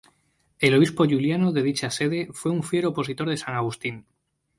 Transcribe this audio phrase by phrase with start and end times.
[0.57, 4.07] El obispo Giuliano de dicha sede fue un fiero opositor de San Agustín.